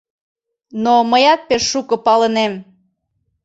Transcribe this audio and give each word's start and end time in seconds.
Но 0.83 0.93
мыят 1.11 1.41
пеш 1.47 1.63
шуко 1.71 1.95
палынем. 2.05 2.53